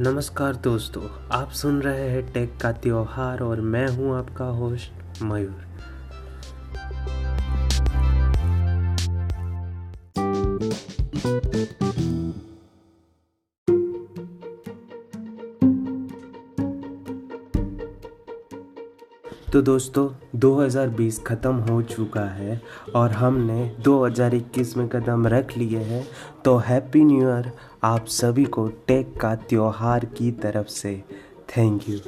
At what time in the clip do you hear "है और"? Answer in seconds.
22.20-23.10